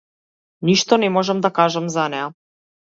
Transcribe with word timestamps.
Ништо 0.69 0.99
не 1.03 1.11
можам 1.19 1.45
да 1.47 1.55
кажам 1.61 1.95
за 1.99 2.09
неа. 2.17 2.33